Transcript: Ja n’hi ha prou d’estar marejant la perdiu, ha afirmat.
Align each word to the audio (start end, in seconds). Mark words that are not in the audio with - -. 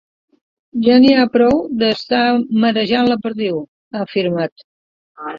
Ja 0.85 0.93
n’hi 1.01 1.09
ha 1.17 1.25
prou 1.33 1.59
d’estar 1.83 2.21
marejant 2.63 3.11
la 3.11 3.17
perdiu, 3.27 3.59
ha 3.93 3.99
afirmat. 4.07 4.65